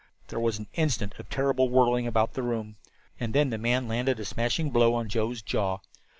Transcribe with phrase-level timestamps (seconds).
[0.29, 2.77] There was an instant of terrible whirling about the room,
[3.19, 5.77] and then the man landed a smashing blow on Joe's jaw.